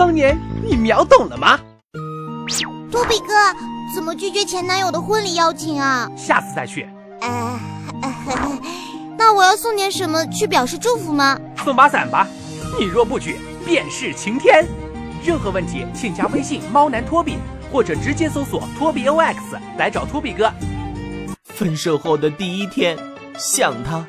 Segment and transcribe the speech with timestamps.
[0.00, 0.34] 桑年，
[0.66, 1.60] 你秒懂了吗？
[2.90, 3.34] 托比哥，
[3.94, 6.10] 怎么拒绝前男友的婚礼邀请啊？
[6.16, 6.88] 下次再去。
[7.20, 7.60] 哎，
[9.18, 11.38] 那我要送点什么去表示祝福吗？
[11.62, 12.26] 送把伞吧。
[12.78, 14.66] 你若不举，便是晴天。
[15.22, 17.36] 任何问题，请加微信猫男托比，
[17.70, 19.36] 或者直接搜索托比 OX
[19.76, 20.50] 来找托比哥。
[21.44, 22.96] 分手后的第一天，
[23.36, 24.02] 想他；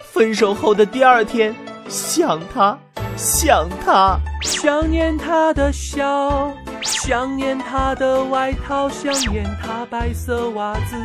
[0.00, 1.54] 分手后的第二天，
[1.90, 2.78] 想他，
[3.16, 6.52] 想他，想念他的笑，
[6.82, 10.96] 想念他的外套，想念他白色袜子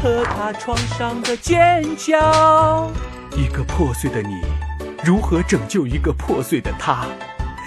[0.00, 2.88] 和他床上的尖叫。
[3.32, 4.42] 一个破碎的你，
[5.04, 7.04] 如何拯救一个破碎的他？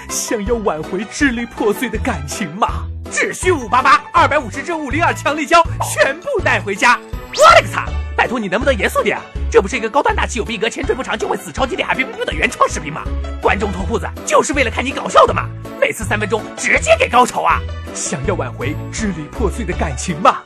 [0.09, 2.85] 想要挽回支离破碎的感情吗？
[3.11, 6.97] 只需五八八，二百五十支五零二强力胶，全部带回家。
[7.35, 7.85] 我勒个擦！
[8.15, 9.19] 拜托你能不能严肃点？
[9.51, 13.01] 这不是一个高端大气、有逼格、前缀不长就会死、超级厉害、哔哔哔的原创视频吗？
[13.41, 15.49] 观众脱裤子就是为了看你搞笑的嘛！
[15.81, 17.59] 每次三分钟直接给高潮啊！
[17.95, 20.37] 想要挽回支离破碎的感情吗？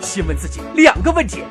[0.00, 1.44] 先问自己两个问题：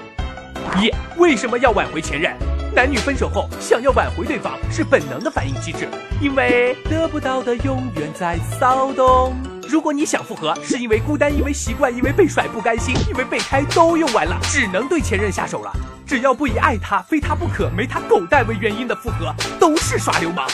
[0.78, 2.36] 一、为什么要挽回前任？
[2.76, 5.88] 男女分手后想要挽回对方是本能的反应机制，
[6.20, 9.36] 因为得不到的永远在骚动。
[9.70, 15.72] 如果你想复合，是因为孤单，因为习惯，因为被甩不甘心，因为备胎都用完了，只能对前任下手了。
[16.10, 20.48] 只要不以爱他、非他不可、没他狗带为原因的复合，都是耍流氓。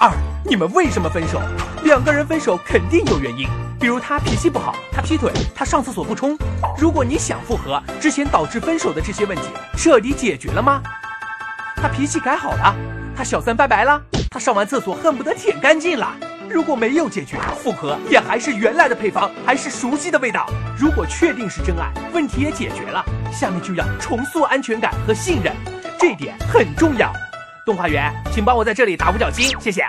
[0.00, 0.10] 二，
[0.44, 1.40] 你们为什么分手？
[1.84, 3.46] 两个人分手肯定有原因，
[3.78, 6.36] 比如他脾气不好，他劈腿，他上厕所不冲。
[6.76, 9.44] 如果你想复合，之前导致分手的这些问题
[9.76, 10.82] 彻底解决了吗？
[11.76, 12.74] 他脾气改好了，
[13.16, 16.12] 他小三拜拜了，他上完厕所恨不得舔干净了。
[16.50, 20.50] 如果没有解决复合，也还是原来的配方，还是熟悉的味道。
[20.76, 25.54] 如果确定是真爱，问题也解决了，下面就要重塑安全感和信任，
[25.96, 27.12] 这点很重要。
[27.64, 29.84] 动画员，请帮我在这里打五角星，谢谢。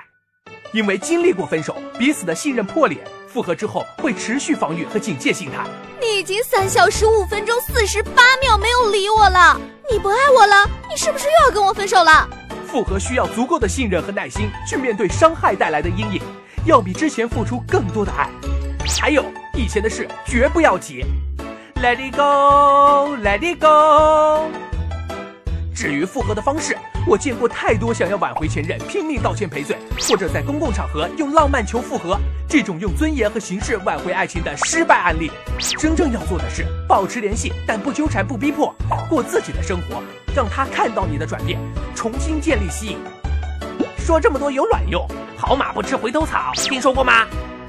[0.72, 5.68] 因为经历过分手，彼此的信任破裂，复合之后会持续防御和警戒心态。
[6.00, 9.60] 你已经三小时五分钟四十八秒没有理我了，
[9.92, 10.70] 你不爱我了？
[10.88, 12.30] 你是不是又要跟我分手了？
[12.68, 16.22] 复合需要足够的信任和耐心去面对伤害带来的阴影。
[16.66, 18.30] 要比之前付出更多的爱，
[19.00, 21.04] 还有以前的事绝不要提。
[21.76, 24.48] Let it go, let it go。
[25.74, 26.78] 至于复合的方式，
[27.08, 29.76] 我见过太多想要挽回前任拼命道歉赔罪，
[30.08, 32.16] 或者在公共场合用浪漫求复合，
[32.48, 35.32] 这种用尊严和形式挽回爱情的失败案例。
[35.80, 38.72] 真正要做的是保持联系，但不纠缠不逼迫，
[39.10, 40.04] 过自己的生活，
[40.36, 41.60] 让他看到你的转变，
[41.96, 43.00] 重新建立吸引。
[44.02, 45.08] 说这么多有卵用？
[45.38, 47.26] 好马不吃回头草，听说过吗？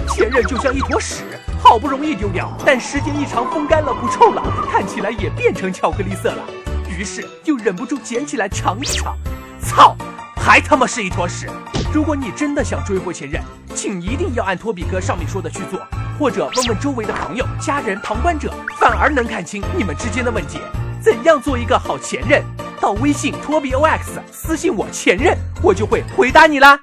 [0.09, 1.23] 前任就像一坨屎，
[1.63, 6.43] 好不容易丢掉，但时间一长风干了不臭了，看起来也变成巧克力色了，
[6.89, 9.17] 于是又忍不住捡起来尝一尝，
[9.61, 9.95] 操，
[10.37, 11.49] 还他妈是一坨屎！
[11.93, 13.41] 如果你真的想追回前任，
[13.75, 15.81] 请一定要按托比哥上面说的去做，
[16.19, 20.59] 或者问问周围的朋友、家人、旁观者，反而能看清你们之间的问题。
[21.01, 22.43] 怎样做一个好前任？
[22.83, 26.77] 到微信托比 OX 私信我前任，我就会回答你啦。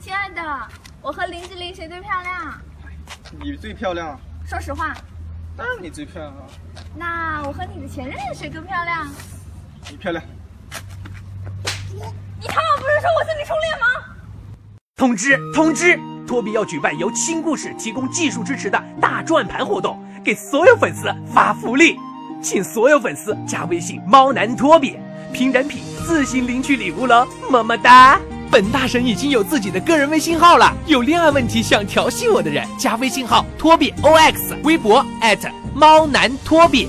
[0.00, 0.42] 亲爱的，
[1.00, 2.60] 我和林志玲谁最漂亮？
[3.40, 4.18] 你最漂亮。
[4.44, 4.92] 说实话。
[5.56, 6.42] 当然你最漂亮啊。
[6.96, 9.06] 那我和你的前任谁更漂亮？
[9.88, 10.24] 你漂亮。
[11.92, 13.86] 你他妈不是说我是你初恋吗？
[14.96, 15.96] 通知通知，
[16.26, 21.96] 托比要举办由新故事提供技术支持的大转盘活动，给所有粉丝发福利。
[22.42, 24.96] 请所有粉丝加微信“猫男托比”，
[25.32, 28.20] 凭人品自行领取礼物喽，么么哒！
[28.50, 35.04] 本大神已经有自己的个人微信号了，有恋爱问题想调戏我的人，加微信号托比 OX，微博
[35.74, 36.88] 猫男托比。